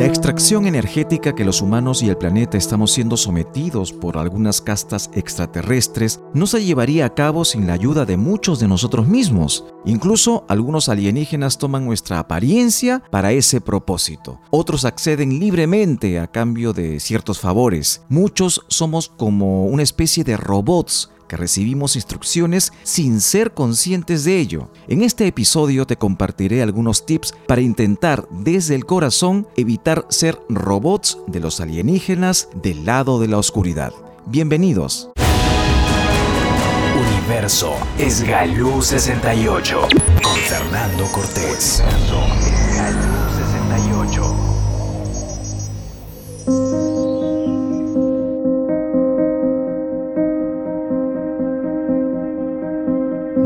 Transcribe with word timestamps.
La 0.00 0.06
extracción 0.06 0.66
energética 0.66 1.34
que 1.34 1.44
los 1.44 1.60
humanos 1.60 2.02
y 2.02 2.08
el 2.08 2.16
planeta 2.16 2.56
estamos 2.56 2.90
siendo 2.90 3.18
sometidos 3.18 3.92
por 3.92 4.16
algunas 4.16 4.62
castas 4.62 5.10
extraterrestres 5.12 6.20
no 6.32 6.46
se 6.46 6.64
llevaría 6.64 7.04
a 7.04 7.14
cabo 7.14 7.44
sin 7.44 7.66
la 7.66 7.74
ayuda 7.74 8.06
de 8.06 8.16
muchos 8.16 8.60
de 8.60 8.66
nosotros 8.66 9.06
mismos. 9.06 9.66
Incluso 9.84 10.46
algunos 10.48 10.88
alienígenas 10.88 11.58
toman 11.58 11.84
nuestra 11.84 12.18
apariencia 12.18 13.02
para 13.10 13.32
ese 13.32 13.60
propósito. 13.60 14.40
Otros 14.48 14.86
acceden 14.86 15.38
libremente 15.38 16.18
a 16.18 16.28
cambio 16.28 16.72
de 16.72 16.98
ciertos 16.98 17.38
favores. 17.38 18.00
Muchos 18.08 18.64
somos 18.68 19.10
como 19.10 19.66
una 19.66 19.82
especie 19.82 20.24
de 20.24 20.38
robots 20.38 21.10
que 21.30 21.36
recibimos 21.36 21.94
instrucciones 21.94 22.72
sin 22.82 23.20
ser 23.20 23.54
conscientes 23.54 24.24
de 24.24 24.40
ello. 24.40 24.68
En 24.88 25.02
este 25.02 25.28
episodio 25.28 25.86
te 25.86 25.94
compartiré 25.94 26.60
algunos 26.60 27.06
tips 27.06 27.34
para 27.46 27.60
intentar 27.60 28.26
desde 28.30 28.74
el 28.74 28.84
corazón 28.84 29.46
evitar 29.56 30.04
ser 30.08 30.40
robots 30.48 31.18
de 31.28 31.38
los 31.38 31.60
alienígenas 31.60 32.48
del 32.60 32.84
lado 32.84 33.20
de 33.20 33.28
la 33.28 33.38
oscuridad. 33.38 33.92
Bienvenidos. 34.26 35.08
Universo 37.20 37.74
es 37.96 38.24
Galú 38.24 38.82
68 38.82 39.88
con 40.20 40.36
Fernando 40.36 41.06
Cortés. 41.12 41.80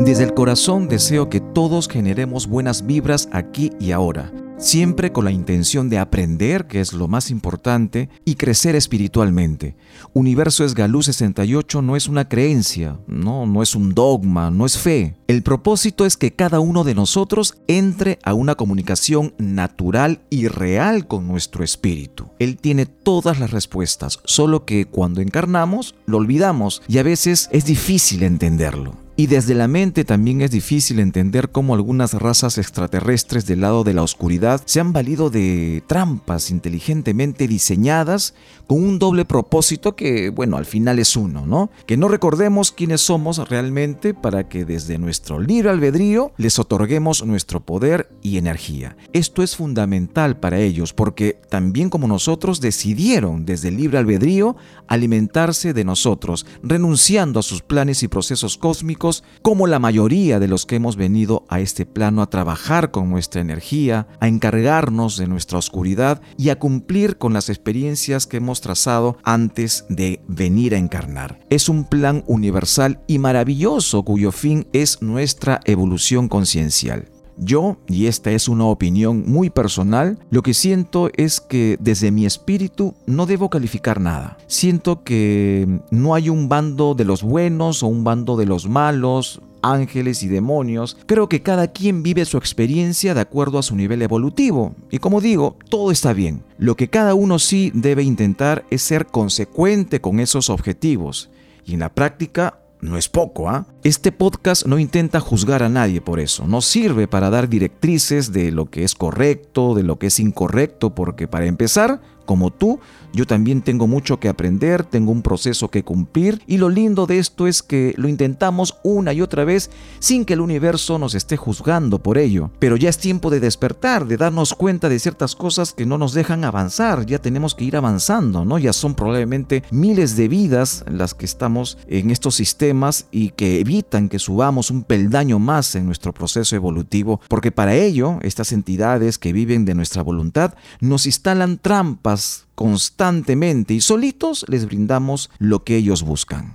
Desde 0.05 0.25
el 0.25 0.35
corazón 0.35 0.87
deseo 0.87 1.31
que 1.31 1.41
todos 1.41 1.89
generemos 1.89 2.47
buenas 2.47 2.85
vibras 2.85 3.27
aquí 3.33 3.73
y 3.81 3.93
ahora, 3.93 4.31
siempre 4.59 5.13
con 5.13 5.25
la 5.25 5.31
intención 5.31 5.89
de 5.89 5.97
aprender, 5.97 6.67
que 6.67 6.81
es 6.83 6.93
lo 6.93 7.09
más 7.09 7.31
importante, 7.31 8.11
y 8.23 8.35
crecer 8.35 8.77
espiritualmente. 8.77 9.77
Universo 10.13 10.63
Esgalú 10.63 11.03
68 11.03 11.81
no 11.81 11.97
es 11.97 12.07
una 12.07 12.29
creencia, 12.29 12.99
no, 13.07 13.47
no 13.47 13.63
es 13.63 13.75
un 13.75 13.95
dogma, 13.95 14.51
no 14.51 14.67
es 14.67 14.77
fe. 14.77 15.15
El 15.27 15.43
propósito 15.43 16.05
es 16.05 16.19
que 16.19 16.35
cada 16.35 16.61
uno 16.61 16.85
de 16.85 16.95
nosotros 16.95 17.57
entre 17.67 18.19
a 18.25 18.35
una 18.35 18.57
comunicación 18.57 19.33
natural 19.39 20.21
y 20.29 20.49
real 20.49 21.07
con 21.07 21.27
nuestro 21.27 21.65
espíritu. 21.65 22.27
Él 22.39 22.59
tiene 22.59 22.85
todas 22.85 23.41
las 23.41 23.53
respuestas, 23.53 24.21
solo 24.25 24.67
que 24.67 24.85
cuando 24.85 25.23
encarnamos 25.23 25.95
lo 26.05 26.19
olvidamos 26.19 26.83
y 26.89 26.99
a 26.99 27.03
veces 27.03 27.49
es 27.53 27.65
difícil 27.65 28.23
entenderlo. 28.23 29.04
Y 29.17 29.29
desde 29.29 29.55
la 29.55 29.69
mente 29.69 30.05
también 30.05 30.43
es 30.43 30.51
difícil 30.51 30.99
entender 30.99 31.51
cómo 31.51 31.75
algunas 31.75 32.15
razas 32.15 32.59
extraterrestres 32.59 33.47
del 33.47 33.61
lado 33.61 33.85
de 33.85 33.95
la 33.95 34.03
oscuridad 34.03 34.61
se 34.65 34.81
han 34.81 34.93
valido 34.93 35.31
de 35.31 35.85
trampas 35.87 36.51
inteligentemente 36.51 37.47
diseñadas 37.47 38.35
con 38.67 38.83
un 38.83 38.99
doble 38.99 39.25
propósito 39.25 39.95
que, 39.95 40.31
bueno, 40.31 40.57
al 40.57 40.67
final 40.67 40.99
es 40.99 41.15
uno, 41.15 41.47
¿no? 41.47 41.71
Que 41.87 41.97
no 41.97 42.09
recordemos 42.09 42.73
quiénes 42.73 43.03
somos 43.03 43.49
realmente 43.49 44.15
para 44.15 44.49
que 44.49 44.65
desde 44.65 44.99
nuestro 44.99 45.39
libre 45.39 45.71
albedrío 45.71 46.33
les 46.37 46.59
otorguemos 46.59 47.25
nuestro 47.25 47.61
poder 47.61 48.11
y 48.21 48.39
energía. 48.39 48.97
Esto 49.13 49.45
es 49.45 49.55
fundamental 49.55 50.41
para 50.41 50.59
ellos 50.59 50.93
porque 50.93 51.39
también 51.51 51.89
como 51.89 52.09
nosotros 52.09 52.61
decidieron 52.61 53.45
desde 53.45 53.69
el 53.69 53.77
libre 53.77 53.99
albedrío 53.99 54.57
alimentarse 54.89 55.73
de 55.73 55.85
nosotros, 55.85 56.47
renunciando 56.65 57.39
a 57.39 57.45
sus 57.45 57.63
planes 57.63 58.03
y 58.03 58.09
procesos 58.09 58.59
cósmicos 58.59 59.04
como 59.43 59.67
la 59.67 59.79
mayoría 59.79 60.39
de 60.39 60.49
los 60.49 60.65
que 60.67 60.77
hemos 60.77 60.97
venido 60.97 61.45
a 61.49 61.61
este 61.61 61.85
plano 61.85 62.23
a 62.23 62.31
trabajar 62.31 62.91
con 62.91 63.11
nuestra 63.11 63.41
energía, 63.41 64.07
a 64.21 64.29
encargarnos 64.29 65.17
de 65.17 65.27
nuestra 65.27 65.59
oscuridad 65.59 66.23
y 66.39 66.49
a 66.49 66.59
cumplir 66.59 67.19
con 67.19 67.33
las 67.33 67.49
experiencias 67.49 68.27
que 68.27 68.39
hemos 68.39 68.61
trazado 68.61 69.19
antes 69.23 69.85
de 69.89 70.21
venir 70.27 70.75
a 70.75 70.79
encarnar. 70.79 71.41
Es 71.51 71.69
un 71.69 71.85
plan 71.85 72.25
universal 72.27 73.01
y 73.07 73.19
maravilloso 73.19 74.05
cuyo 74.05 74.33
fin 74.33 74.67
es 74.73 75.03
nuestra 75.03 75.61
evolución 75.65 76.29
conciencial. 76.29 77.14
Yo, 77.37 77.77
y 77.89 78.07
esta 78.07 78.31
es 78.31 78.49
una 78.49 78.65
opinión 78.65 79.25
muy 79.27 79.51
personal, 79.51 80.19
lo 80.31 80.43
que 80.43 80.55
siento 80.55 81.11
es 81.17 81.41
que 81.41 81.77
desde 81.81 82.11
mi 82.11 82.27
espíritu 82.27 82.95
no 83.07 83.27
debo 83.27 83.51
calificar 83.51 84.01
nada. 84.01 84.39
Siento 84.47 85.03
que 85.03 85.81
no 85.91 86.15
hay 86.15 86.29
un 86.29 86.49
bando 86.49 86.95
de 86.95 87.05
los 87.05 87.23
buenos 87.23 87.83
o 87.83 87.89
un 87.89 88.05
bando 88.05 88.37
de 88.37 88.47
los 88.47 88.69
malos, 88.69 89.41
ángeles 89.65 90.23
y 90.23 90.29
demonios, 90.29 90.97
creo 91.07 91.29
que 91.29 91.43
cada 91.43 91.69
quien 91.69 92.03
vive 92.03 92.25
su 92.27 92.37
experiencia 92.37 93.15
de 93.15 93.21
acuerdo 93.21 93.59
a 93.59 93.63
su 93.63 93.75
nivel 93.75 94.03
evolutivo. 94.03 94.75
Y 94.91 94.99
como 94.99 95.21
digo, 95.21 95.57
todo 95.71 95.91
está 95.91 96.13
bien. 96.13 96.43
Lo 96.59 96.77
que 96.77 96.89
cada 96.89 97.15
uno 97.15 97.39
sí 97.39 97.73
debe 97.75 98.03
intentar 98.03 98.65
es 98.71 98.83
ser 98.83 99.07
consecuente 99.07 100.01
con 100.01 100.21
esos 100.21 100.51
objetivos. 100.51 101.31
Y 101.65 101.75
en 101.75 101.81
la 101.81 101.89
práctica 101.89 102.59
no 102.85 102.99
es 102.99 103.09
poco, 103.09 103.49
¿ah? 103.49 103.67
Este 103.83 104.13
podcast 104.13 104.67
no 104.67 104.79
intenta 104.79 105.19
juzgar 105.19 105.63
a 105.63 105.69
nadie 105.69 106.01
por 106.01 106.21
eso, 106.21 106.47
no 106.47 106.61
sirve 106.61 107.09
para 107.09 107.31
dar 107.31 107.49
directrices 107.49 108.33
de 108.33 108.53
lo 108.53 108.71
que 108.71 108.85
es 108.85 108.95
correcto, 108.95 109.75
de 109.75 109.83
lo 109.83 109.99
que 109.99 110.09
es 110.09 110.21
incorrecto, 110.21 110.95
porque 110.95 111.27
para 111.27 111.47
empezar, 111.47 112.01
como 112.25 112.51
tú, 112.51 112.81
yo 113.13 113.27
también 113.27 113.63
tengo 113.63 113.87
mucho 113.87 114.19
que 114.19 114.29
aprender, 114.29 114.85
tengo 114.85 115.13
un 115.13 115.23
proceso 115.23 115.71
que 115.71 115.85
cumplir 115.85 116.43
y 116.47 116.57
lo 116.57 116.69
lindo 116.69 117.07
de 117.07 117.19
esto 117.19 117.47
es 117.47 117.63
que 117.63 117.95
lo 117.97 118.09
intentamos 118.09 118.79
una 118.83 119.13
y 119.13 119.23
otra 119.23 119.45
vez 119.45 119.71
sin 120.01 120.25
que 120.25 120.35
el 120.35 120.41
universo 120.41 120.99
nos 120.99 121.15
esté 121.15 121.37
juzgando 121.37 122.03
por 122.03 122.19
ello. 122.19 122.51
Pero 122.59 122.77
ya 122.77 122.89
es 122.89 122.99
tiempo 122.99 123.31
de 123.31 123.41
despertar, 123.41 124.07
de 124.07 124.17
darnos 124.17 124.55
cuenta 124.55 124.89
de 124.89 124.99
ciertas 124.99 125.37
cosas 125.37 125.73
que 125.73 125.87
no 125.87 125.99
nos 125.99 126.13
dejan 126.13 126.45
avanzar, 126.45 127.07
ya 127.07 127.21
tenemos 127.21 127.55
que 127.55 127.65
ir 127.65 127.77
avanzando, 127.77 128.45
¿no? 128.45 128.59
Ya 128.59 128.73
son 128.73 128.95
probablemente 128.95 129.63
miles 129.71 130.17
de 130.17 130.29
vidas 130.29 130.85
las 130.89 131.15
que 131.15 131.25
estamos 131.25 131.79
en 131.87 132.11
estos 132.11 132.35
sistemas 132.35 133.07
y 133.11 133.31
que 133.31 133.61
evitan 133.61 134.09
que 134.09 134.19
subamos 134.19 134.71
un 134.71 134.83
peldaño 134.83 135.39
más 135.39 135.75
en 135.75 135.87
nuestro 135.87 136.13
proceso 136.13 136.57
evolutivo, 136.57 137.21
porque 137.29 137.53
para 137.53 137.75
ello 137.75 138.19
estas 138.23 138.53
entidades 138.53 139.19
que 139.19 139.33
viven 139.33 139.65
de 139.65 139.75
nuestra 139.75 140.03
voluntad 140.03 140.55
nos 140.81 141.07
instalan 141.07 141.59
trampas 141.59 142.14
constantemente 142.55 143.75
y 143.75 143.81
solitos 143.81 144.45
les 144.49 144.67
brindamos 144.67 145.31
lo 145.39 145.65
que 145.65 145.77
ellos 145.77 146.03
buscan. 146.03 146.55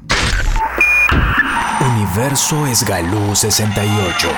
Universo 1.95 2.67
Esgalú 2.67 3.35
68. 3.35 4.29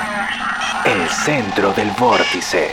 El 0.84 1.08
centro 1.08 1.72
del 1.72 1.90
vórtice. 1.98 2.68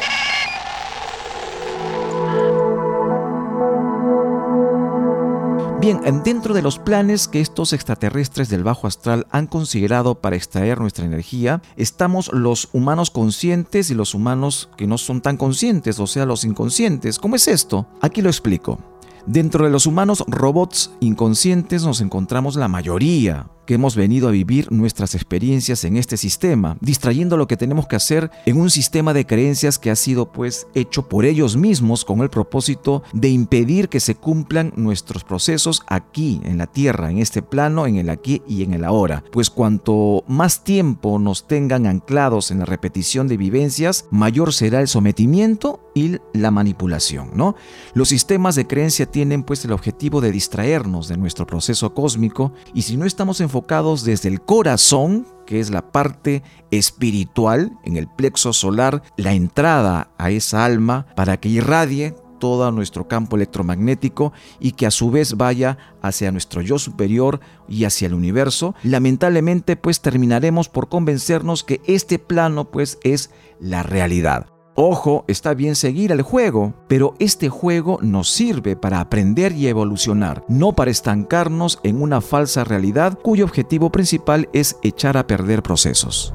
Bien, 5.79 6.01
dentro 6.25 6.53
de 6.53 6.61
los 6.61 6.77
planes 6.77 7.29
que 7.29 7.39
estos 7.39 7.71
extraterrestres 7.71 8.49
del 8.49 8.65
bajo 8.65 8.85
astral 8.85 9.27
han 9.31 9.47
considerado 9.47 10.15
para 10.15 10.35
extraer 10.35 10.77
nuestra 10.81 11.05
energía, 11.05 11.61
estamos 11.77 12.33
los 12.33 12.67
humanos 12.73 13.11
conscientes 13.11 13.89
y 13.89 13.95
los 13.95 14.13
humanos 14.13 14.69
que 14.75 14.87
no 14.87 14.97
son 14.97 15.21
tan 15.21 15.37
conscientes, 15.37 15.97
o 16.01 16.05
sea, 16.05 16.25
los 16.25 16.43
inconscientes. 16.43 17.17
¿Cómo 17.17 17.37
es 17.37 17.47
esto? 17.47 17.87
Aquí 18.01 18.21
lo 18.21 18.29
explico. 18.29 18.77
Dentro 19.25 19.63
de 19.63 19.71
los 19.71 19.85
humanos 19.85 20.25
robots 20.27 20.91
inconscientes 20.99 21.83
nos 21.85 22.01
encontramos 22.01 22.57
la 22.57 22.67
mayoría, 22.67 23.47
que 23.69 23.75
hemos 23.75 23.95
venido 23.95 24.27
a 24.27 24.31
vivir 24.31 24.71
nuestras 24.71 25.13
experiencias 25.13 25.83
en 25.83 25.95
este 25.95 26.17
sistema, 26.17 26.75
distrayendo 26.81 27.37
lo 27.37 27.45
que 27.45 27.55
tenemos 27.55 27.85
que 27.85 27.97
hacer 27.97 28.31
en 28.47 28.59
un 28.59 28.71
sistema 28.71 29.13
de 29.13 29.27
creencias 29.27 29.77
que 29.77 29.91
ha 29.91 29.95
sido 29.95 30.31
pues 30.31 30.65
hecho 30.73 31.07
por 31.07 31.23
ellos 31.23 31.55
mismos 31.55 32.03
con 32.03 32.21
el 32.21 32.31
propósito 32.31 33.03
de 33.13 33.29
impedir 33.29 33.87
que 33.87 33.99
se 33.99 34.15
cumplan 34.15 34.73
nuestros 34.75 35.23
procesos 35.23 35.83
aquí 35.85 36.41
en 36.45 36.57
la 36.57 36.65
tierra, 36.65 37.11
en 37.11 37.19
este 37.19 37.43
plano, 37.43 37.85
en 37.85 37.97
el 37.97 38.09
aquí 38.09 38.41
y 38.47 38.63
en 38.63 38.73
el 38.73 38.83
ahora. 38.83 39.23
Pues 39.31 39.51
cuanto 39.51 40.23
más 40.27 40.63
tiempo 40.63 41.19
nos 41.19 41.45
tengan 41.45 41.85
anclados 41.85 42.49
en 42.49 42.57
la 42.57 42.65
repetición 42.65 43.27
de 43.27 43.37
vivencias, 43.37 44.05
mayor 44.09 44.51
será 44.51 44.81
el 44.81 44.87
sometimiento 44.87 45.91
y 45.93 46.17
la 46.33 46.49
manipulación, 46.49 47.31
¿no? 47.35 47.55
Los 47.93 48.09
sistemas 48.09 48.55
de 48.55 48.65
creencia 48.65 49.05
tienen 49.05 49.43
pues 49.43 49.63
el 49.63 49.73
objetivo 49.73 50.21
de 50.21 50.31
distraernos 50.31 51.07
de 51.07 51.17
nuestro 51.17 51.45
proceso 51.45 51.93
cósmico 51.93 52.53
y 52.73 52.81
si 52.81 52.97
no 52.97 53.05
estamos 53.05 53.41
enfocados 53.41 53.58
desde 54.03 54.29
el 54.29 54.41
corazón, 54.41 55.27
que 55.45 55.59
es 55.59 55.69
la 55.69 55.91
parte 55.91 56.43
espiritual, 56.71 57.71
en 57.83 57.97
el 57.97 58.07
plexo 58.07 58.53
solar, 58.53 59.03
la 59.17 59.33
entrada 59.33 60.11
a 60.17 60.31
esa 60.31 60.65
alma 60.65 61.05
para 61.15 61.37
que 61.37 61.49
irradie 61.49 62.15
todo 62.39 62.71
nuestro 62.71 63.07
campo 63.07 63.35
electromagnético 63.35 64.31
y 64.59 64.71
que 64.71 64.85
a 64.85 64.91
su 64.91 65.11
vez 65.11 65.35
vaya 65.35 65.77
hacia 66.01 66.31
nuestro 66.31 66.61
yo 66.61 66.79
superior 66.79 67.41
y 67.67 67.83
hacia 67.83 68.07
el 68.07 68.13
universo, 68.13 68.75
lamentablemente 68.83 69.75
pues 69.75 70.01
terminaremos 70.01 70.69
por 70.69 70.87
convencernos 70.87 71.63
que 71.63 71.81
este 71.85 72.17
plano 72.17 72.71
pues 72.71 72.97
es 73.03 73.29
la 73.59 73.83
realidad. 73.83 74.47
Ojo, 74.81 75.25
está 75.27 75.53
bien 75.55 75.75
seguir 75.75 76.13
el 76.13 76.21
juego, 76.21 76.73
pero 76.87 77.13
este 77.19 77.49
juego 77.49 77.99
nos 78.01 78.31
sirve 78.31 78.77
para 78.77 79.01
aprender 79.01 79.51
y 79.51 79.67
evolucionar, 79.67 80.45
no 80.47 80.71
para 80.71 80.89
estancarnos 80.89 81.81
en 81.83 82.01
una 82.01 82.21
falsa 82.21 82.63
realidad 82.63 83.19
cuyo 83.21 83.43
objetivo 83.43 83.91
principal 83.91 84.47
es 84.53 84.77
echar 84.81 85.17
a 85.17 85.27
perder 85.27 85.63
procesos. 85.63 86.33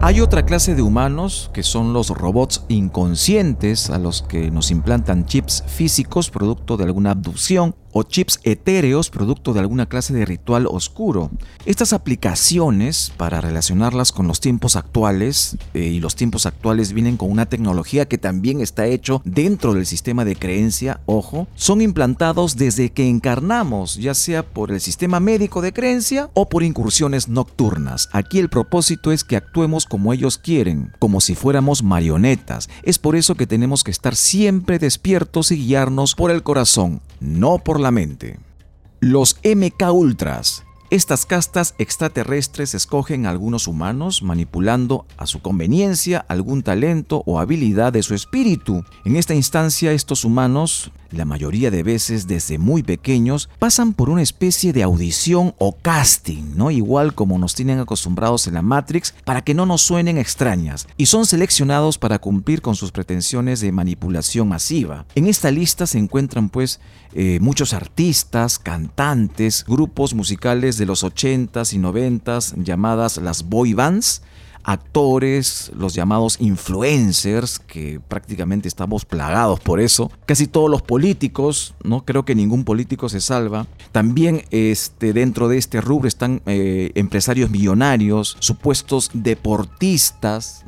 Hay 0.00 0.20
otra 0.20 0.44
clase 0.44 0.76
de 0.76 0.82
humanos 0.82 1.50
que 1.52 1.64
son 1.64 1.92
los 1.92 2.10
robots 2.10 2.64
inconscientes 2.68 3.90
a 3.90 3.98
los 3.98 4.22
que 4.22 4.52
nos 4.52 4.70
implantan 4.70 5.26
chips 5.26 5.64
físicos 5.66 6.30
producto 6.30 6.76
de 6.76 6.84
alguna 6.84 7.10
abducción 7.10 7.74
o 7.94 8.02
chips 8.02 8.40
etéreos 8.42 9.08
producto 9.08 9.54
de 9.54 9.60
alguna 9.60 9.86
clase 9.86 10.12
de 10.12 10.26
ritual 10.26 10.66
oscuro. 10.66 11.30
Estas 11.64 11.92
aplicaciones, 11.92 13.12
para 13.16 13.40
relacionarlas 13.40 14.12
con 14.12 14.26
los 14.26 14.40
tiempos 14.40 14.76
actuales, 14.76 15.56
eh, 15.72 15.84
y 15.84 16.00
los 16.00 16.16
tiempos 16.16 16.44
actuales 16.44 16.92
vienen 16.92 17.16
con 17.16 17.30
una 17.30 17.46
tecnología 17.46 18.06
que 18.06 18.18
también 18.18 18.60
está 18.60 18.86
hecho 18.86 19.22
dentro 19.24 19.74
del 19.74 19.86
sistema 19.86 20.24
de 20.24 20.36
creencia, 20.36 21.00
ojo, 21.06 21.46
son 21.54 21.80
implantados 21.80 22.56
desde 22.56 22.90
que 22.90 23.08
encarnamos, 23.08 23.94
ya 23.94 24.14
sea 24.14 24.44
por 24.44 24.72
el 24.72 24.80
sistema 24.80 25.20
médico 25.20 25.62
de 25.62 25.72
creencia 25.72 26.30
o 26.34 26.48
por 26.48 26.64
incursiones 26.64 27.28
nocturnas. 27.28 28.08
Aquí 28.12 28.40
el 28.40 28.50
propósito 28.50 29.12
es 29.12 29.22
que 29.22 29.36
actuemos 29.36 29.86
como 29.86 30.12
ellos 30.12 30.36
quieren, 30.36 30.92
como 30.98 31.20
si 31.20 31.36
fuéramos 31.36 31.84
marionetas. 31.84 32.68
Es 32.82 32.98
por 32.98 33.14
eso 33.14 33.36
que 33.36 33.46
tenemos 33.46 33.84
que 33.84 33.92
estar 33.92 34.16
siempre 34.16 34.80
despiertos 34.80 35.52
y 35.52 35.56
guiarnos 35.56 36.16
por 36.16 36.32
el 36.32 36.42
corazón, 36.42 37.00
no 37.24 37.58
por 37.58 37.80
la 37.80 37.90
mente. 37.90 38.38
Los 39.00 39.38
MK 39.42 39.92
Ultras. 39.92 40.63
Estas 40.90 41.26
castas 41.26 41.74
extraterrestres 41.78 42.74
escogen 42.74 43.26
a 43.26 43.30
algunos 43.30 43.66
humanos 43.66 44.22
manipulando 44.22 45.06
a 45.16 45.26
su 45.26 45.40
conveniencia 45.40 46.24
algún 46.28 46.62
talento 46.62 47.22
o 47.26 47.40
habilidad 47.40 47.92
de 47.92 48.02
su 48.02 48.14
espíritu. 48.14 48.84
En 49.04 49.16
esta 49.16 49.34
instancia 49.34 49.92
estos 49.92 50.24
humanos 50.24 50.92
la 51.14 51.24
mayoría 51.24 51.70
de 51.70 51.82
veces 51.82 52.26
desde 52.26 52.58
muy 52.58 52.82
pequeños, 52.82 53.48
pasan 53.58 53.92
por 53.92 54.10
una 54.10 54.22
especie 54.22 54.72
de 54.72 54.82
audición 54.82 55.54
o 55.58 55.76
casting, 55.76 56.56
¿no? 56.56 56.70
Igual 56.70 57.14
como 57.14 57.38
nos 57.38 57.54
tienen 57.54 57.78
acostumbrados 57.78 58.46
en 58.46 58.54
la 58.54 58.62
Matrix, 58.62 59.14
para 59.24 59.42
que 59.42 59.54
no 59.54 59.66
nos 59.66 59.82
suenen 59.82 60.18
extrañas, 60.18 60.86
y 60.96 61.06
son 61.06 61.26
seleccionados 61.26 61.98
para 61.98 62.18
cumplir 62.18 62.62
con 62.62 62.74
sus 62.74 62.92
pretensiones 62.92 63.60
de 63.60 63.72
manipulación 63.72 64.48
masiva. 64.48 65.06
En 65.14 65.26
esta 65.26 65.50
lista 65.50 65.86
se 65.86 65.98
encuentran 65.98 66.48
pues 66.48 66.80
eh, 67.12 67.38
muchos 67.40 67.72
artistas, 67.72 68.58
cantantes, 68.58 69.64
grupos 69.66 70.14
musicales 70.14 70.73
de 70.78 70.86
los 70.86 71.04
80s 71.04 71.72
y 71.72 71.78
90s 71.78 72.54
llamadas 72.62 73.18
las 73.18 73.48
boy 73.48 73.74
bands, 73.74 74.22
actores, 74.64 75.70
los 75.76 75.94
llamados 75.94 76.36
influencers, 76.40 77.58
que 77.58 78.00
prácticamente 78.00 78.66
estamos 78.66 79.04
plagados 79.04 79.60
por 79.60 79.78
eso. 79.78 80.10
Casi 80.26 80.46
todos 80.46 80.70
los 80.70 80.82
políticos, 80.82 81.74
no 81.84 82.04
creo 82.04 82.24
que 82.24 82.34
ningún 82.34 82.64
político 82.64 83.08
se 83.08 83.20
salva. 83.20 83.66
También 83.92 84.44
este, 84.50 85.12
dentro 85.12 85.48
de 85.48 85.58
este 85.58 85.80
rubro 85.80 86.08
están 86.08 86.40
eh, 86.46 86.90
empresarios 86.94 87.50
millonarios, 87.50 88.36
supuestos 88.40 89.10
deportistas, 89.12 90.63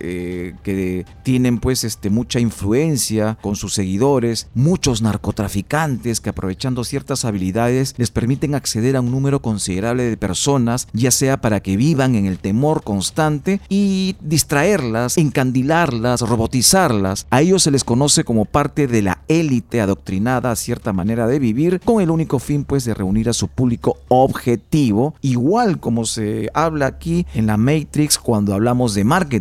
Eh, 0.00 0.54
que 0.62 1.06
tienen 1.22 1.58
pues 1.58 1.84
este, 1.84 2.10
mucha 2.10 2.40
influencia 2.40 3.38
con 3.40 3.56
sus 3.56 3.74
seguidores, 3.74 4.48
muchos 4.54 5.02
narcotraficantes 5.02 6.20
que 6.20 6.30
aprovechando 6.30 6.84
ciertas 6.84 7.24
habilidades 7.24 7.94
les 7.96 8.10
permiten 8.10 8.54
acceder 8.54 8.96
a 8.96 9.00
un 9.00 9.10
número 9.10 9.40
considerable 9.40 10.02
de 10.04 10.16
personas, 10.16 10.88
ya 10.92 11.10
sea 11.10 11.40
para 11.40 11.60
que 11.60 11.76
vivan 11.76 12.16
en 12.16 12.26
el 12.26 12.38
temor 12.38 12.82
constante 12.82 13.60
y 13.68 14.16
distraerlas, 14.20 15.16
encandilarlas, 15.16 16.20
robotizarlas. 16.22 17.26
A 17.30 17.40
ellos 17.40 17.62
se 17.62 17.70
les 17.70 17.84
conoce 17.84 18.24
como 18.24 18.44
parte 18.44 18.86
de 18.86 19.02
la 19.02 19.22
élite 19.28 19.80
adoctrinada 19.80 20.50
a 20.50 20.56
cierta 20.56 20.92
manera 20.92 21.26
de 21.26 21.38
vivir 21.38 21.80
con 21.84 22.02
el 22.02 22.10
único 22.10 22.38
fin 22.38 22.64
pues 22.64 22.84
de 22.84 22.94
reunir 22.94 23.28
a 23.28 23.32
su 23.32 23.48
público 23.48 23.98
objetivo, 24.08 25.14
igual 25.22 25.78
como 25.80 26.04
se 26.04 26.50
habla 26.52 26.86
aquí 26.86 27.26
en 27.34 27.46
la 27.46 27.56
Matrix 27.56 28.18
cuando 28.18 28.54
hablamos 28.54 28.94
de 28.94 29.04
marketing, 29.04 29.35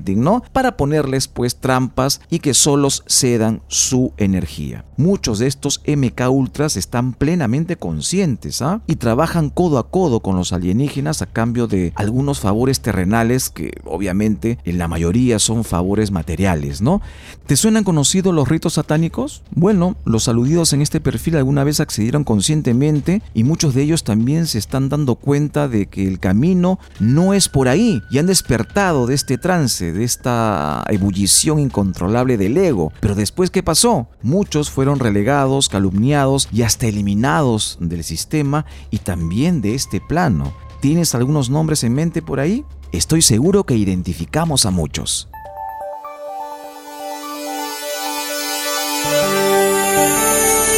Para 0.53 0.77
ponerles 0.77 1.27
pues 1.27 1.57
trampas 1.57 2.21
y 2.29 2.39
que 2.39 2.53
solos 2.53 3.03
cedan 3.07 3.61
su 3.67 4.13
energía. 4.17 4.85
Muchos 4.97 5.39
de 5.39 5.47
estos 5.47 5.81
MK 5.85 6.29
Ultras 6.29 6.77
están 6.77 7.13
plenamente 7.13 7.75
conscientes 7.75 8.61
¿ah? 8.61 8.81
y 8.87 8.95
trabajan 8.95 9.49
codo 9.49 9.77
a 9.77 9.89
codo 9.89 10.21
con 10.21 10.35
los 10.35 10.53
alienígenas 10.53 11.21
a 11.21 11.25
cambio 11.25 11.67
de 11.67 11.93
algunos 11.95 12.39
favores 12.39 12.79
terrenales 12.79 13.49
que 13.49 13.73
obviamente 13.85 14.57
en 14.63 14.77
la 14.77 14.87
mayoría 14.87 15.39
son 15.39 15.63
favores 15.63 16.11
materiales, 16.11 16.81
¿no? 16.81 17.01
¿Te 17.45 17.55
suenan 17.55 17.83
conocidos 17.83 18.33
los 18.33 18.47
ritos 18.47 18.73
satánicos? 18.73 19.43
Bueno, 19.51 19.95
los 20.05 20.27
aludidos 20.27 20.73
en 20.73 20.81
este 20.81 21.01
perfil 21.01 21.37
alguna 21.37 21.63
vez 21.63 21.79
accedieron 21.79 22.23
conscientemente 22.23 23.21
y 23.33 23.43
muchos 23.43 23.73
de 23.73 23.83
ellos 23.83 24.03
también 24.03 24.47
se 24.47 24.57
están 24.57 24.89
dando 24.89 25.15
cuenta 25.15 25.67
de 25.67 25.87
que 25.87 26.07
el 26.07 26.19
camino 26.19 26.79
no 26.99 27.33
es 27.33 27.49
por 27.49 27.67
ahí 27.67 28.01
y 28.09 28.17
han 28.17 28.27
despertado 28.27 29.07
de 29.07 29.15
este 29.15 29.37
trance, 29.37 29.84
de 29.93 30.03
esta 30.03 30.83
ebullición 30.89 31.59
incontrolable 31.59 32.37
del 32.37 32.57
ego. 32.57 32.91
Pero 32.99 33.15
después, 33.15 33.51
¿qué 33.51 33.63
pasó? 33.63 34.07
Muchos 34.21 34.69
fueron 34.69 34.99
relegados, 34.99 35.69
calumniados 35.69 36.47
y 36.51 36.61
hasta 36.61 36.87
eliminados 36.87 37.77
del 37.79 38.03
sistema 38.03 38.65
y 38.91 38.99
también 38.99 39.61
de 39.61 39.75
este 39.75 40.01
plano. 40.01 40.53
¿Tienes 40.81 41.15
algunos 41.15 41.49
nombres 41.49 41.83
en 41.83 41.93
mente 41.93 42.21
por 42.21 42.39
ahí? 42.39 42.63
Estoy 42.91 43.21
seguro 43.21 43.65
que 43.65 43.75
identificamos 43.75 44.65
a 44.65 44.71
muchos. 44.71 45.29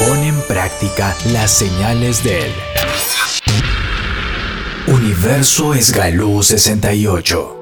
Pone 0.07 0.27
en 0.27 0.41
práctica 0.47 1.15
las 1.33 1.51
señales 1.51 2.23
del 2.23 2.51
Universo 4.87 5.73
Esgalú 5.73 6.41
68. 6.41 7.56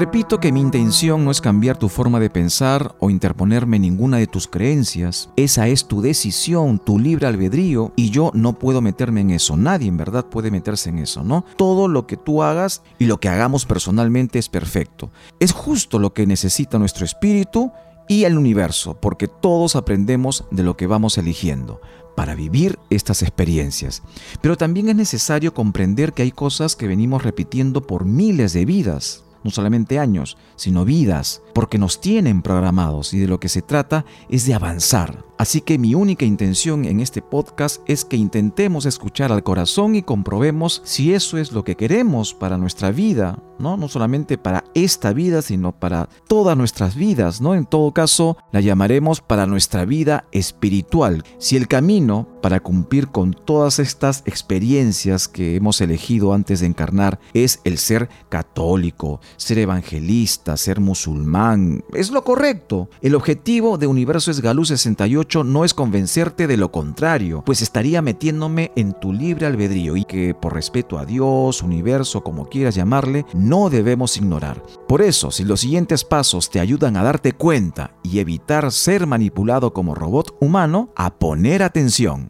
Repito 0.00 0.40
que 0.40 0.50
mi 0.50 0.62
intención 0.62 1.26
no 1.26 1.30
es 1.30 1.42
cambiar 1.42 1.76
tu 1.76 1.90
forma 1.90 2.18
de 2.20 2.30
pensar 2.30 2.94
o 3.00 3.10
interponerme 3.10 3.78
ninguna 3.78 4.16
de 4.16 4.26
tus 4.26 4.48
creencias. 4.48 5.28
Esa 5.36 5.68
es 5.68 5.88
tu 5.88 6.00
decisión, 6.00 6.78
tu 6.78 6.98
libre 6.98 7.26
albedrío 7.26 7.92
y 7.96 8.08
yo 8.08 8.30
no 8.32 8.54
puedo 8.54 8.80
meterme 8.80 9.20
en 9.20 9.28
eso. 9.28 9.58
Nadie 9.58 9.88
en 9.88 9.98
verdad 9.98 10.24
puede 10.24 10.50
meterse 10.50 10.88
en 10.88 11.00
eso, 11.00 11.22
¿no? 11.22 11.44
Todo 11.56 11.86
lo 11.86 12.06
que 12.06 12.16
tú 12.16 12.42
hagas 12.42 12.80
y 12.98 13.04
lo 13.04 13.20
que 13.20 13.28
hagamos 13.28 13.66
personalmente 13.66 14.38
es 14.38 14.48
perfecto. 14.48 15.10
Es 15.38 15.52
justo 15.52 15.98
lo 15.98 16.14
que 16.14 16.26
necesita 16.26 16.78
nuestro 16.78 17.04
espíritu 17.04 17.70
y 18.08 18.24
el 18.24 18.38
universo, 18.38 18.98
porque 18.98 19.28
todos 19.28 19.76
aprendemos 19.76 20.46
de 20.50 20.62
lo 20.62 20.78
que 20.78 20.86
vamos 20.86 21.18
eligiendo 21.18 21.82
para 22.16 22.34
vivir 22.34 22.78
estas 22.88 23.20
experiencias. 23.20 24.02
Pero 24.40 24.56
también 24.56 24.88
es 24.88 24.96
necesario 24.96 25.52
comprender 25.52 26.14
que 26.14 26.22
hay 26.22 26.32
cosas 26.32 26.74
que 26.74 26.88
venimos 26.88 27.22
repitiendo 27.22 27.86
por 27.86 28.06
miles 28.06 28.54
de 28.54 28.64
vidas 28.64 29.24
no 29.44 29.50
solamente 29.50 29.98
años, 29.98 30.36
sino 30.56 30.84
vidas, 30.84 31.42
porque 31.54 31.78
nos 31.78 32.00
tienen 32.00 32.42
programados 32.42 33.14
y 33.14 33.18
de 33.18 33.28
lo 33.28 33.40
que 33.40 33.48
se 33.48 33.62
trata 33.62 34.04
es 34.28 34.46
de 34.46 34.54
avanzar. 34.54 35.24
Así 35.40 35.62
que 35.62 35.78
mi 35.78 35.94
única 35.94 36.26
intención 36.26 36.84
en 36.84 37.00
este 37.00 37.22
podcast 37.22 37.80
es 37.86 38.04
que 38.04 38.18
intentemos 38.18 38.84
escuchar 38.84 39.32
al 39.32 39.42
corazón 39.42 39.94
y 39.94 40.02
comprobemos 40.02 40.82
si 40.84 41.14
eso 41.14 41.38
es 41.38 41.52
lo 41.52 41.64
que 41.64 41.76
queremos 41.76 42.34
para 42.34 42.58
nuestra 42.58 42.90
vida, 42.90 43.42
¿no? 43.58 43.78
No 43.78 43.88
solamente 43.88 44.36
para 44.36 44.64
esta 44.74 45.14
vida, 45.14 45.40
sino 45.40 45.72
para 45.72 46.10
todas 46.28 46.58
nuestras 46.58 46.94
vidas, 46.94 47.40
¿no? 47.40 47.54
En 47.54 47.64
todo 47.64 47.92
caso, 47.92 48.36
la 48.52 48.60
llamaremos 48.60 49.22
para 49.22 49.46
nuestra 49.46 49.86
vida 49.86 50.26
espiritual. 50.30 51.24
Si 51.38 51.56
el 51.56 51.68
camino 51.68 52.28
para 52.40 52.60
cumplir 52.60 53.08
con 53.08 53.32
todas 53.32 53.78
estas 53.78 54.22
experiencias 54.26 55.28
que 55.28 55.56
hemos 55.56 55.80
elegido 55.80 56.32
antes 56.32 56.60
de 56.60 56.66
encarnar 56.66 57.18
es 57.34 57.60
el 57.64 57.78
ser 57.78 58.08
católico, 58.28 59.20
ser 59.36 59.58
evangelista, 59.58 60.56
ser 60.56 60.80
musulmán, 60.80 61.84
es 61.92 62.10
lo 62.10 62.24
correcto. 62.24 62.88
El 63.02 63.14
objetivo 63.14 63.78
de 63.78 63.86
Universo 63.86 64.30
es 64.30 64.40
Galú 64.40 64.64
68 64.64 65.44
no 65.44 65.64
es 65.64 65.74
convencerte 65.74 66.46
de 66.46 66.56
lo 66.56 66.70
contrario, 66.70 67.42
pues 67.44 67.62
estaría 67.62 68.02
metiéndome 68.02 68.72
en 68.76 68.92
tu 68.92 69.12
libre 69.12 69.46
albedrío 69.46 69.96
y 69.96 70.04
que 70.04 70.34
por 70.34 70.54
respeto 70.54 70.98
a 70.98 71.04
Dios, 71.04 71.62
universo, 71.62 72.22
como 72.22 72.48
quieras 72.48 72.74
llamarle, 72.74 73.26
no 73.34 73.70
debemos 73.70 74.16
ignorar. 74.16 74.62
Por 74.88 75.02
eso, 75.02 75.30
si 75.30 75.44
los 75.44 75.60
siguientes 75.60 76.04
pasos 76.04 76.50
te 76.50 76.60
ayudan 76.60 76.96
a 76.96 77.02
darte 77.02 77.32
cuenta 77.32 77.94
y 78.02 78.18
evitar 78.18 78.72
ser 78.72 79.06
manipulado 79.06 79.72
como 79.72 79.94
robot 79.94 80.36
humano, 80.40 80.90
a 80.96 81.14
poner 81.18 81.62
atención. 81.62 82.29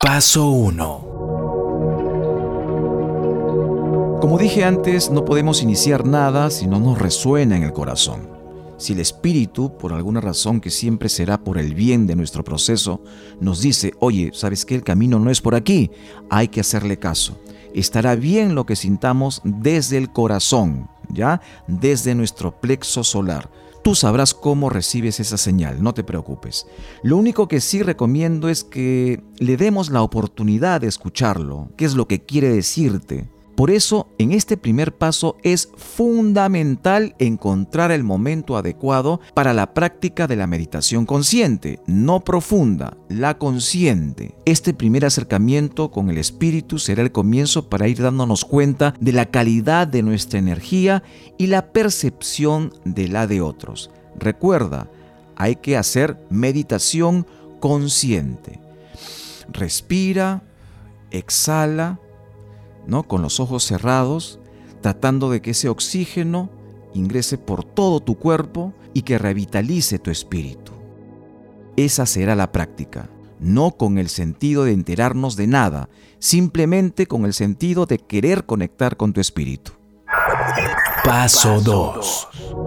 Paso 0.00 0.48
1. 0.50 1.14
Como 4.20 4.38
dije 4.38 4.64
antes, 4.64 5.10
no 5.10 5.24
podemos 5.24 5.62
iniciar 5.62 6.06
nada 6.06 6.50
si 6.50 6.66
no 6.66 6.78
nos 6.80 6.98
resuena 6.98 7.56
en 7.56 7.62
el 7.62 7.72
corazón. 7.72 8.28
Si 8.76 8.92
el 8.92 9.00
Espíritu, 9.00 9.76
por 9.76 9.92
alguna 9.92 10.20
razón 10.20 10.60
que 10.60 10.70
siempre 10.70 11.08
será 11.08 11.42
por 11.42 11.58
el 11.58 11.74
bien 11.74 12.06
de 12.06 12.16
nuestro 12.16 12.44
proceso, 12.44 13.02
nos 13.40 13.60
dice, 13.60 13.92
oye, 14.00 14.30
¿sabes 14.32 14.64
qué? 14.64 14.74
El 14.74 14.82
camino 14.82 15.18
no 15.18 15.30
es 15.30 15.40
por 15.40 15.54
aquí, 15.54 15.90
hay 16.30 16.48
que 16.48 16.60
hacerle 16.60 16.98
caso. 16.98 17.38
Estará 17.74 18.14
bien 18.14 18.54
lo 18.54 18.66
que 18.66 18.76
sintamos 18.76 19.40
desde 19.44 19.98
el 19.98 20.12
corazón, 20.12 20.88
¿ya? 21.08 21.40
Desde 21.66 22.14
nuestro 22.14 22.60
plexo 22.60 23.04
solar. 23.04 23.50
Tú 23.84 23.94
sabrás 23.94 24.32
cómo 24.32 24.70
recibes 24.70 25.20
esa 25.20 25.36
señal, 25.36 25.82
no 25.82 25.92
te 25.92 26.04
preocupes. 26.04 26.66
Lo 27.02 27.18
único 27.18 27.48
que 27.48 27.60
sí 27.60 27.82
recomiendo 27.82 28.48
es 28.48 28.64
que 28.64 29.22
le 29.36 29.58
demos 29.58 29.90
la 29.90 30.00
oportunidad 30.00 30.80
de 30.80 30.86
escucharlo, 30.86 31.68
qué 31.76 31.84
es 31.84 31.94
lo 31.94 32.08
que 32.08 32.24
quiere 32.24 32.48
decirte. 32.48 33.28
Por 33.56 33.70
eso, 33.70 34.08
en 34.18 34.32
este 34.32 34.56
primer 34.56 34.96
paso 34.96 35.36
es 35.44 35.68
fundamental 35.76 37.14
encontrar 37.18 37.92
el 37.92 38.02
momento 38.02 38.56
adecuado 38.56 39.20
para 39.32 39.54
la 39.54 39.74
práctica 39.74 40.26
de 40.26 40.34
la 40.34 40.48
meditación 40.48 41.06
consciente, 41.06 41.80
no 41.86 42.20
profunda, 42.20 42.96
la 43.08 43.38
consciente. 43.38 44.34
Este 44.44 44.74
primer 44.74 45.04
acercamiento 45.04 45.92
con 45.92 46.10
el 46.10 46.18
espíritu 46.18 46.80
será 46.80 47.02
el 47.02 47.12
comienzo 47.12 47.68
para 47.68 47.86
ir 47.86 48.02
dándonos 48.02 48.44
cuenta 48.44 48.94
de 49.00 49.12
la 49.12 49.26
calidad 49.26 49.86
de 49.86 50.02
nuestra 50.02 50.40
energía 50.40 51.04
y 51.38 51.46
la 51.46 51.72
percepción 51.72 52.72
de 52.84 53.06
la 53.06 53.28
de 53.28 53.40
otros. 53.40 53.90
Recuerda, 54.18 54.90
hay 55.36 55.56
que 55.56 55.76
hacer 55.76 56.16
meditación 56.28 57.26
consciente. 57.60 58.60
Respira, 59.52 60.42
exhala, 61.10 62.00
con 63.06 63.22
los 63.22 63.40
ojos 63.40 63.64
cerrados, 63.64 64.38
tratando 64.80 65.30
de 65.30 65.40
que 65.40 65.50
ese 65.50 65.68
oxígeno 65.68 66.50
ingrese 66.94 67.38
por 67.38 67.64
todo 67.64 68.00
tu 68.00 68.16
cuerpo 68.16 68.72
y 68.92 69.02
que 69.02 69.18
revitalice 69.18 69.98
tu 69.98 70.10
espíritu. 70.10 70.72
Esa 71.76 72.06
será 72.06 72.36
la 72.36 72.52
práctica, 72.52 73.08
no 73.40 73.72
con 73.72 73.98
el 73.98 74.08
sentido 74.08 74.64
de 74.64 74.72
enterarnos 74.72 75.36
de 75.36 75.46
nada, 75.46 75.88
simplemente 76.18 77.06
con 77.06 77.24
el 77.24 77.34
sentido 77.34 77.86
de 77.86 77.98
querer 77.98 78.46
conectar 78.46 78.96
con 78.96 79.12
tu 79.12 79.20
espíritu. 79.20 79.72
Paso 81.04 81.60
2. 81.60 82.63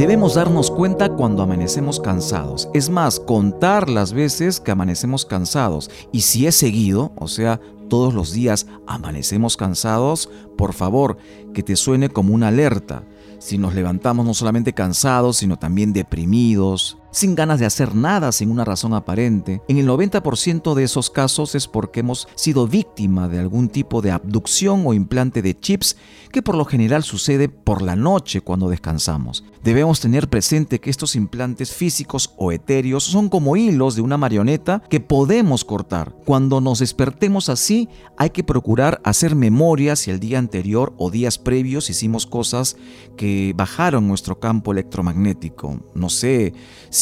Debemos 0.00 0.32
darnos 0.36 0.70
cuenta 0.70 1.10
cuando 1.10 1.42
amanecemos 1.42 2.00
cansados. 2.00 2.70
Es 2.72 2.88
más, 2.88 3.20
contar 3.20 3.90
las 3.90 4.14
veces 4.14 4.58
que 4.58 4.70
amanecemos 4.70 5.26
cansados. 5.26 5.90
Y 6.10 6.22
si 6.22 6.46
es 6.46 6.54
seguido, 6.54 7.12
o 7.16 7.28
sea, 7.28 7.60
todos 7.90 8.14
los 8.14 8.32
días 8.32 8.66
amanecemos 8.86 9.58
cansados, 9.58 10.30
por 10.56 10.72
favor, 10.72 11.18
que 11.52 11.62
te 11.62 11.76
suene 11.76 12.08
como 12.08 12.32
una 12.32 12.48
alerta. 12.48 13.04
Si 13.40 13.58
nos 13.58 13.74
levantamos 13.74 14.24
no 14.24 14.32
solamente 14.32 14.72
cansados, 14.72 15.36
sino 15.36 15.58
también 15.58 15.92
deprimidos, 15.92 16.96
sin 17.10 17.34
ganas 17.34 17.60
de 17.60 17.66
hacer 17.66 17.94
nada 17.94 18.32
sin 18.32 18.50
una 18.50 18.64
razón 18.64 18.94
aparente, 18.94 19.62
en 19.68 19.78
el 19.78 19.88
90% 19.88 20.74
de 20.74 20.84
esos 20.84 21.10
casos 21.10 21.54
es 21.54 21.68
porque 21.68 22.00
hemos 22.00 22.28
sido 22.34 22.66
víctima 22.66 23.28
de 23.28 23.38
algún 23.38 23.68
tipo 23.68 24.02
de 24.02 24.10
abducción 24.10 24.84
o 24.86 24.94
implante 24.94 25.42
de 25.42 25.58
chips 25.58 25.96
que 26.30 26.42
por 26.42 26.54
lo 26.54 26.64
general 26.64 27.02
sucede 27.02 27.48
por 27.48 27.82
la 27.82 27.96
noche 27.96 28.40
cuando 28.40 28.68
descansamos. 28.68 29.44
Debemos 29.62 30.00
tener 30.00 30.28
presente 30.28 30.80
que 30.80 30.90
estos 30.90 31.16
implantes 31.16 31.72
físicos 31.72 32.32
o 32.36 32.52
etéreos 32.52 33.04
son 33.04 33.28
como 33.28 33.56
hilos 33.56 33.94
de 33.94 34.02
una 34.02 34.16
marioneta 34.16 34.82
que 34.88 35.00
podemos 35.00 35.64
cortar. 35.64 36.14
Cuando 36.24 36.60
nos 36.60 36.78
despertemos 36.78 37.48
así, 37.48 37.88
hay 38.16 38.30
que 38.30 38.44
procurar 38.44 39.00
hacer 39.04 39.34
memoria 39.34 39.96
si 39.96 40.10
el 40.10 40.20
día 40.20 40.38
anterior 40.38 40.94
o 40.96 41.10
días 41.10 41.38
previos 41.38 41.90
hicimos 41.90 42.26
cosas 42.26 42.76
que 43.16 43.52
bajaron 43.56 44.08
nuestro 44.08 44.38
campo 44.38 44.72
electromagnético. 44.72 45.80
No 45.94 46.08
sé, 46.08 46.54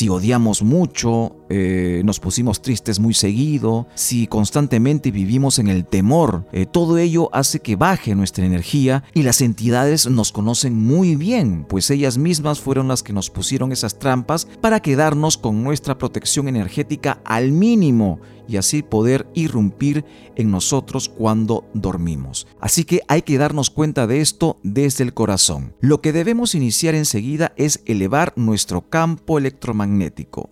odiamos 0.08 0.62
mucho, 0.62 1.32
eh, 1.48 2.02
nos 2.04 2.20
pusimos 2.20 2.62
tristes 2.62 3.00
muy 3.00 3.14
seguido, 3.14 3.86
si 3.94 4.26
constantemente 4.26 5.10
vivimos 5.10 5.58
en 5.58 5.68
el 5.68 5.84
temor, 5.84 6.44
eh, 6.52 6.66
todo 6.66 6.98
ello 6.98 7.30
hace 7.32 7.60
que 7.60 7.76
baje 7.76 8.14
nuestra 8.14 8.44
energía 8.44 9.04
y 9.14 9.22
las 9.22 9.40
entidades 9.40 10.06
nos 10.08 10.32
conocen 10.32 10.74
muy 10.74 11.16
bien, 11.16 11.64
pues 11.68 11.90
ellas 11.90 12.18
mismas 12.18 12.60
fueron 12.60 12.88
las 12.88 13.02
que 13.02 13.12
nos 13.12 13.30
pusieron 13.30 13.72
esas 13.72 13.98
trampas 13.98 14.46
para 14.60 14.80
quedarnos 14.80 15.36
con 15.36 15.62
nuestra 15.62 15.98
protección 15.98 16.48
energética 16.48 17.20
al 17.24 17.52
mínimo 17.52 18.20
y 18.48 18.56
así 18.56 18.82
poder 18.82 19.28
irrumpir 19.34 20.04
en 20.34 20.50
nosotros 20.50 21.08
cuando 21.08 21.64
dormimos. 21.74 22.48
Así 22.60 22.84
que 22.84 23.02
hay 23.06 23.22
que 23.22 23.38
darnos 23.38 23.70
cuenta 23.70 24.06
de 24.06 24.20
esto 24.20 24.58
desde 24.62 25.04
el 25.04 25.14
corazón. 25.14 25.74
Lo 25.80 26.00
que 26.00 26.12
debemos 26.12 26.54
iniciar 26.54 26.94
enseguida 26.94 27.52
es 27.56 27.82
elevar 27.84 28.32
nuestro 28.36 28.88
campo 28.88 29.38
electromagnético, 29.38 30.50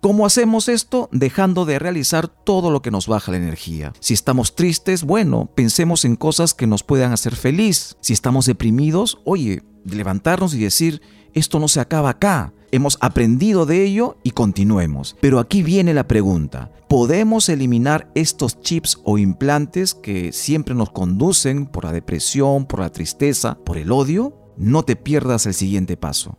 ¿Cómo 0.00 0.26
hacemos 0.26 0.68
esto? 0.68 1.08
Dejando 1.12 1.64
de 1.64 1.78
realizar 1.78 2.28
todo 2.28 2.70
lo 2.70 2.82
que 2.82 2.90
nos 2.90 3.06
baja 3.06 3.32
la 3.32 3.38
energía. 3.38 3.92
Si 4.00 4.14
estamos 4.14 4.54
tristes, 4.54 5.04
bueno, 5.04 5.50
pensemos 5.54 6.04
en 6.04 6.16
cosas 6.16 6.54
que 6.54 6.66
nos 6.66 6.82
puedan 6.82 7.12
hacer 7.12 7.36
feliz. 7.36 7.96
Si 8.00 8.12
estamos 8.12 8.46
deprimidos, 8.46 9.18
oye, 9.24 9.62
levantarnos 9.84 10.54
y 10.54 10.58
decir, 10.58 11.02
esto 11.34 11.58
no 11.58 11.68
se 11.68 11.80
acaba 11.80 12.10
acá. 12.10 12.52
Hemos 12.70 12.98
aprendido 13.00 13.64
de 13.64 13.84
ello 13.84 14.18
y 14.22 14.32
continuemos. 14.32 15.16
Pero 15.20 15.38
aquí 15.38 15.62
viene 15.62 15.94
la 15.94 16.06
pregunta. 16.06 16.70
¿Podemos 16.88 17.48
eliminar 17.48 18.10
estos 18.14 18.60
chips 18.60 18.98
o 19.04 19.18
implantes 19.18 19.94
que 19.94 20.32
siempre 20.32 20.74
nos 20.74 20.90
conducen 20.90 21.66
por 21.66 21.84
la 21.84 21.92
depresión, 21.92 22.66
por 22.66 22.80
la 22.80 22.90
tristeza, 22.90 23.58
por 23.64 23.78
el 23.78 23.92
odio? 23.92 24.34
No 24.56 24.82
te 24.82 24.96
pierdas 24.96 25.46
el 25.46 25.54
siguiente 25.54 25.96
paso. 25.96 26.36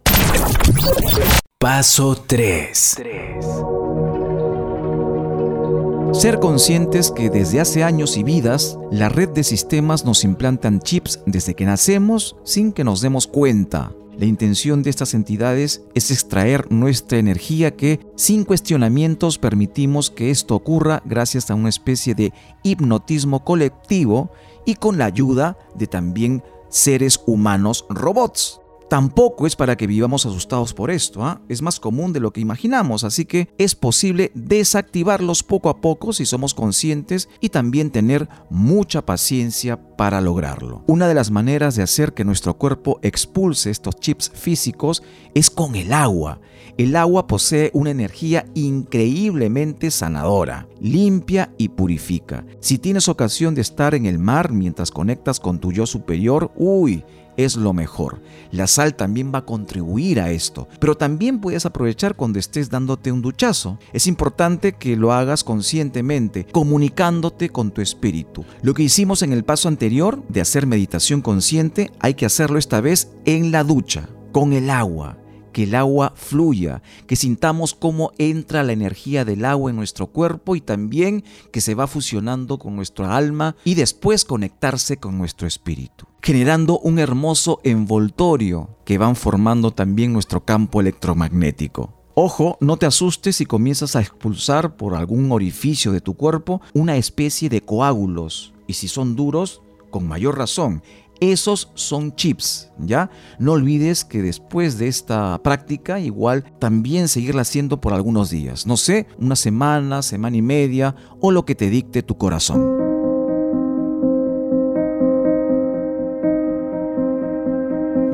Paso 1.61 2.15
3. 2.15 3.01
Ser 6.13 6.39
conscientes 6.39 7.11
que 7.11 7.29
desde 7.29 7.59
hace 7.59 7.83
años 7.83 8.15
y 8.15 8.23
vidas, 8.23 8.79
la 8.91 9.09
red 9.09 9.27
de 9.27 9.43
sistemas 9.43 10.05
nos 10.05 10.23
implantan 10.23 10.79
chips 10.79 11.19
desde 11.25 11.55
que 11.55 11.65
nacemos 11.65 12.37
sin 12.45 12.71
que 12.71 12.85
nos 12.85 13.01
demos 13.01 13.27
cuenta. 13.27 13.91
La 14.17 14.23
intención 14.23 14.83
de 14.83 14.89
estas 14.89 15.13
entidades 15.13 15.83
es 15.95 16.11
extraer 16.11 16.71
nuestra 16.71 17.17
energía 17.17 17.75
que 17.75 17.99
sin 18.15 18.45
cuestionamientos 18.45 19.37
permitimos 19.37 20.09
que 20.09 20.31
esto 20.31 20.55
ocurra 20.55 21.01
gracias 21.03 21.51
a 21.51 21.55
una 21.55 21.67
especie 21.67 22.15
de 22.15 22.31
hipnotismo 22.63 23.43
colectivo 23.43 24.31
y 24.65 24.75
con 24.75 24.97
la 24.97 25.07
ayuda 25.07 25.57
de 25.75 25.87
también 25.87 26.41
seres 26.69 27.19
humanos 27.25 27.85
robots. 27.89 28.58
Tampoco 28.89 29.45
es 29.45 29.55
para 29.55 29.77
que 29.77 29.85
vivamos 29.85 30.25
asustados 30.25 30.73
por 30.73 30.89
esto, 30.89 31.23
¿ah? 31.23 31.41
es 31.47 31.61
más 31.61 31.79
común 31.79 32.11
de 32.11 32.19
lo 32.19 32.33
que 32.33 32.41
imaginamos, 32.41 33.03
así 33.03 33.23
que 33.23 33.47
es 33.59 33.75
posible 33.75 34.31
desactivarlos 34.33 35.43
poco 35.43 35.69
a 35.69 35.79
poco 35.79 36.11
si 36.11 36.25
somos 36.25 36.55
conscientes 36.55 37.29
y 37.39 37.49
también 37.49 37.91
tener 37.91 38.27
mucha 38.49 39.05
paciencia 39.05 39.79
para 39.95 40.21
lograrlo. 40.21 40.83
Una 40.87 41.07
de 41.07 41.13
las 41.13 41.29
maneras 41.29 41.75
de 41.75 41.83
hacer 41.83 42.13
que 42.13 42.25
nuestro 42.25 42.57
cuerpo 42.57 42.99
expulse 43.03 43.69
estos 43.69 43.95
chips 43.97 44.31
físicos 44.33 45.03
es 45.35 45.51
con 45.51 45.75
el 45.75 45.93
agua. 45.93 46.39
El 46.77 46.95
agua 46.95 47.27
posee 47.27 47.69
una 47.73 47.91
energía 47.91 48.45
increíblemente 48.55 49.91
sanadora, 49.91 50.67
limpia 50.79 51.53
y 51.57 51.69
purifica. 51.69 52.45
Si 52.59 52.79
tienes 52.79 53.07
ocasión 53.07 53.53
de 53.53 53.61
estar 53.61 53.93
en 53.93 54.07
el 54.07 54.17
mar 54.17 54.51
mientras 54.51 54.89
conectas 54.89 55.39
con 55.39 55.59
tu 55.59 55.71
yo 55.71 55.85
superior, 55.85 56.51
uy, 56.55 57.03
es 57.37 57.55
lo 57.55 57.73
mejor. 57.73 58.21
La 58.51 58.67
sal 58.67 58.95
también 58.95 59.31
va 59.33 59.39
a 59.39 59.45
contribuir 59.45 60.19
a 60.19 60.31
esto, 60.31 60.67
pero 60.79 60.95
también 60.95 61.39
puedes 61.39 61.65
aprovechar 61.65 62.15
cuando 62.15 62.39
estés 62.39 62.69
dándote 62.69 63.11
un 63.11 63.21
duchazo. 63.21 63.79
Es 63.93 64.07
importante 64.07 64.73
que 64.73 64.95
lo 64.95 65.13
hagas 65.13 65.43
conscientemente, 65.43 66.45
comunicándote 66.45 67.49
con 67.49 67.71
tu 67.71 67.81
espíritu. 67.81 68.45
Lo 68.61 68.73
que 68.73 68.83
hicimos 68.83 69.21
en 69.21 69.33
el 69.33 69.43
paso 69.43 69.67
anterior 69.67 70.23
de 70.27 70.41
hacer 70.41 70.67
meditación 70.67 71.21
consciente, 71.21 71.91
hay 71.99 72.13
que 72.13 72.25
hacerlo 72.25 72.59
esta 72.59 72.81
vez 72.81 73.11
en 73.25 73.51
la 73.51 73.63
ducha, 73.63 74.09
con 74.31 74.53
el 74.53 74.69
agua 74.69 75.17
que 75.59 75.63
el 75.65 75.75
agua 75.75 76.13
fluya, 76.15 76.81
que 77.05 77.17
sintamos 77.17 77.73
cómo 77.73 78.13
entra 78.17 78.63
la 78.63 78.71
energía 78.71 79.25
del 79.25 79.43
agua 79.43 79.69
en 79.69 79.75
nuestro 79.75 80.07
cuerpo 80.07 80.55
y 80.55 80.61
también 80.61 81.25
que 81.51 81.59
se 81.59 81.75
va 81.75 81.85
fusionando 81.85 82.57
con 82.59 82.77
nuestra 82.77 83.17
alma 83.17 83.57
y 83.65 83.75
después 83.75 84.23
conectarse 84.23 84.95
con 84.95 85.17
nuestro 85.17 85.49
espíritu 85.49 86.05
generando 86.21 86.79
un 86.79 86.97
hermoso 86.97 87.59
envoltorio 87.63 88.77
que 88.85 88.97
van 88.97 89.17
formando 89.17 89.71
también 89.71 90.13
nuestro 90.13 90.45
campo 90.45 90.79
electromagnético. 90.79 91.93
Ojo, 92.13 92.57
no 92.61 92.77
te 92.77 92.85
asustes 92.85 93.35
si 93.35 93.45
comienzas 93.45 93.97
a 93.97 94.01
expulsar 94.01 94.77
por 94.77 94.95
algún 94.95 95.29
orificio 95.33 95.91
de 95.91 95.99
tu 95.99 96.13
cuerpo 96.13 96.61
una 96.73 96.95
especie 96.95 97.49
de 97.49 97.61
coágulos. 97.61 98.53
Y 98.65 98.73
si 98.73 98.87
son 98.87 99.17
duros, 99.17 99.61
con 99.89 100.07
mayor 100.07 100.37
razón. 100.37 100.83
Esos 101.19 101.69
son 101.73 102.15
chips, 102.15 102.71
¿ya? 102.77 103.09
No 103.39 103.53
olvides 103.53 104.05
que 104.05 104.21
después 104.21 104.77
de 104.77 104.87
esta 104.87 105.37
práctica, 105.43 105.99
igual 105.99 106.45
también 106.59 107.07
seguirla 107.09 107.41
haciendo 107.41 107.81
por 107.81 107.93
algunos 107.93 108.29
días. 108.29 108.65
No 108.65 108.77
sé, 108.77 109.07
una 109.17 109.35
semana, 109.35 110.01
semana 110.01 110.37
y 110.37 110.41
media 110.41 110.95
o 111.19 111.31
lo 111.31 111.45
que 111.45 111.55
te 111.55 111.69
dicte 111.69 112.03
tu 112.03 112.17
corazón. 112.17 112.78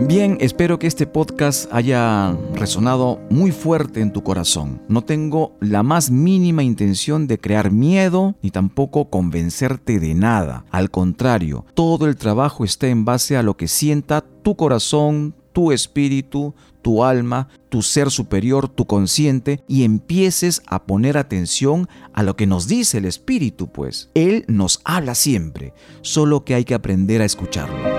Bien, 0.08 0.38
espero 0.40 0.78
que 0.78 0.86
este 0.86 1.08
podcast 1.08 1.68
haya 1.74 2.38
resonado 2.54 3.20
muy 3.32 3.52
fuerte 3.52 4.02
en 4.02 4.14
tu 4.14 4.24
corazón. 4.24 4.80
No 4.88 5.02
tengo 5.02 5.56
la 5.60 5.82
más 5.82 6.12
mínima 6.12 6.62
intención 6.62 7.26
de 7.26 7.40
crear 7.40 7.72
miedo 7.72 8.36
ni 8.44 8.52
tampoco 8.52 9.10
convencerte 9.10 10.00
de 10.00 10.14
nada. 10.14 10.64
Al 10.70 10.92
contrario, 10.92 11.66
todo 11.74 12.06
el 12.06 12.18
trabajo 12.18 12.64
está 12.64 12.88
en 12.88 13.04
base 13.04 13.36
a 13.36 13.42
lo 13.42 13.58
que 13.58 13.68
sienta 13.68 14.24
tu 14.44 14.56
corazón, 14.56 15.34
tu 15.54 15.72
espíritu, 15.72 16.54
tu 16.84 17.04
alma, 17.04 17.48
tu 17.70 17.82
ser 17.82 18.12
superior, 18.12 18.70
tu 18.70 18.86
consciente, 18.86 19.64
y 19.68 19.86
empieces 19.86 20.62
a 20.68 20.84
poner 20.84 21.18
atención 21.18 21.90
a 22.14 22.22
lo 22.22 22.36
que 22.36 22.46
nos 22.46 22.68
dice 22.68 23.00
el 23.00 23.06
espíritu, 23.06 23.70
pues. 23.70 24.12
Él 24.14 24.46
nos 24.48 24.82
habla 24.84 25.16
siempre, 25.16 25.74
solo 26.02 26.46
que 26.46 26.54
hay 26.54 26.64
que 26.64 26.76
aprender 26.76 27.24
a 27.24 27.26
escucharlo. 27.26 27.95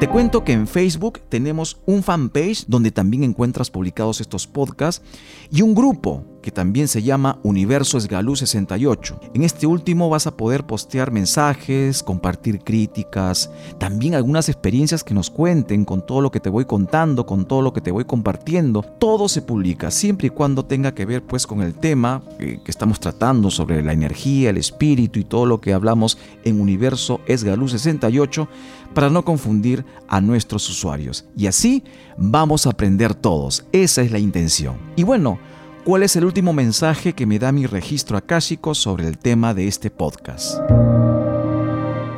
Te 0.00 0.08
cuento 0.08 0.44
que 0.44 0.52
en 0.52 0.66
Facebook 0.66 1.20
tenemos 1.28 1.78
un 1.86 2.02
fanpage 2.02 2.66
donde 2.66 2.90
también 2.90 3.22
encuentras 3.22 3.70
publicados 3.70 4.20
estos 4.20 4.46
podcasts 4.46 5.02
y 5.50 5.62
un 5.62 5.74
grupo 5.74 6.24
que 6.44 6.50
también 6.50 6.88
se 6.88 7.02
llama 7.02 7.38
Universo 7.42 7.96
Esgalú 7.96 8.36
68. 8.36 9.18
En 9.32 9.44
este 9.44 9.66
último 9.66 10.10
vas 10.10 10.26
a 10.26 10.36
poder 10.36 10.66
postear 10.66 11.10
mensajes, 11.10 12.02
compartir 12.02 12.60
críticas, 12.60 13.50
también 13.78 14.14
algunas 14.14 14.50
experiencias 14.50 15.02
que 15.02 15.14
nos 15.14 15.30
cuenten 15.30 15.86
con 15.86 16.04
todo 16.04 16.20
lo 16.20 16.30
que 16.30 16.40
te 16.40 16.50
voy 16.50 16.66
contando, 16.66 17.24
con 17.24 17.46
todo 17.46 17.62
lo 17.62 17.72
que 17.72 17.80
te 17.80 17.90
voy 17.90 18.04
compartiendo. 18.04 18.82
Todo 18.82 19.26
se 19.30 19.40
publica 19.40 19.90
siempre 19.90 20.26
y 20.26 20.30
cuando 20.30 20.66
tenga 20.66 20.94
que 20.94 21.06
ver 21.06 21.22
pues 21.22 21.46
con 21.46 21.62
el 21.62 21.72
tema 21.72 22.20
que, 22.38 22.62
que 22.62 22.70
estamos 22.70 23.00
tratando 23.00 23.50
sobre 23.50 23.82
la 23.82 23.94
energía, 23.94 24.50
el 24.50 24.58
espíritu 24.58 25.20
y 25.20 25.24
todo 25.24 25.46
lo 25.46 25.62
que 25.62 25.72
hablamos 25.72 26.18
en 26.44 26.60
Universo 26.60 27.22
Esgalú 27.26 27.68
68 27.68 28.48
para 28.92 29.08
no 29.08 29.24
confundir 29.24 29.86
a 30.08 30.20
nuestros 30.20 30.68
usuarios. 30.68 31.24
Y 31.38 31.46
así 31.46 31.84
vamos 32.18 32.66
a 32.66 32.70
aprender 32.72 33.14
todos. 33.14 33.64
Esa 33.72 34.02
es 34.02 34.12
la 34.12 34.18
intención. 34.18 34.76
Y 34.94 35.04
bueno, 35.04 35.38
¿Cuál 35.84 36.02
es 36.02 36.16
el 36.16 36.24
último 36.24 36.54
mensaje 36.54 37.12
que 37.12 37.26
me 37.26 37.38
da 37.38 37.52
mi 37.52 37.66
registro 37.66 38.16
akáshico 38.16 38.74
sobre 38.74 39.06
el 39.06 39.18
tema 39.18 39.52
de 39.52 39.68
este 39.68 39.90
podcast? 39.90 40.58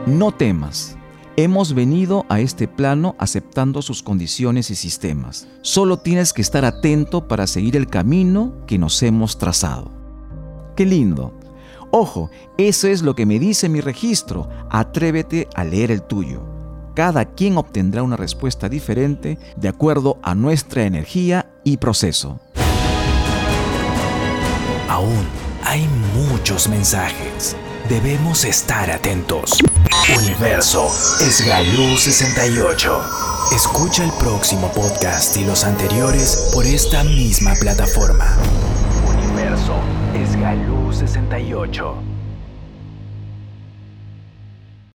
No 0.06 0.30
temas. 0.30 0.96
Hemos 1.36 1.74
venido 1.74 2.24
a 2.28 2.38
este 2.38 2.68
plano 2.68 3.16
aceptando 3.18 3.82
sus 3.82 4.04
condiciones 4.04 4.70
y 4.70 4.76
sistemas. 4.76 5.48
Solo 5.62 5.96
tienes 5.96 6.32
que 6.32 6.42
estar 6.42 6.64
atento 6.64 7.26
para 7.26 7.48
seguir 7.48 7.74
el 7.76 7.88
camino 7.88 8.54
que 8.68 8.78
nos 8.78 9.02
hemos 9.02 9.36
trazado. 9.36 9.90
¡Qué 10.76 10.86
lindo! 10.86 11.36
Ojo, 11.90 12.30
eso 12.58 12.86
es 12.86 13.02
lo 13.02 13.16
que 13.16 13.26
me 13.26 13.40
dice 13.40 13.68
mi 13.68 13.80
registro. 13.80 14.48
Atrévete 14.70 15.48
a 15.56 15.64
leer 15.64 15.90
el 15.90 16.02
tuyo. 16.02 16.40
Cada 16.94 17.24
quien 17.24 17.58
obtendrá 17.58 18.04
una 18.04 18.16
respuesta 18.16 18.68
diferente 18.68 19.40
de 19.56 19.68
acuerdo 19.68 20.20
a 20.22 20.36
nuestra 20.36 20.84
energía 20.84 21.50
y 21.64 21.78
proceso. 21.78 22.40
Aún 24.88 25.26
hay 25.64 25.88
muchos 26.14 26.68
mensajes. 26.68 27.56
Debemos 27.88 28.44
estar 28.44 28.90
atentos. 28.90 29.58
Universo 30.16 30.88
Esgalú 31.20 31.96
68. 31.96 33.02
Escucha 33.52 34.04
el 34.04 34.12
próximo 34.12 34.70
podcast 34.72 35.36
y 35.36 35.44
los 35.44 35.64
anteriores 35.64 36.50
por 36.52 36.66
esta 36.66 37.02
misma 37.02 37.54
plataforma. 37.54 38.36
Universo 39.08 39.74
Esgalú 40.14 40.92
68. 40.92 42.15